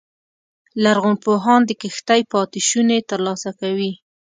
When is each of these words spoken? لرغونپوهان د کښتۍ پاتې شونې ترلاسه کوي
لرغونپوهان 0.83 1.61
د 1.65 1.71
کښتۍ 1.81 2.21
پاتې 2.31 2.59
شونې 2.69 2.99
ترلاسه 3.09 3.49
کوي 3.59 3.91